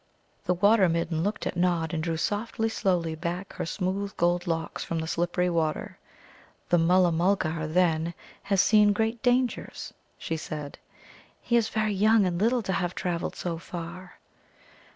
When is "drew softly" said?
2.01-2.69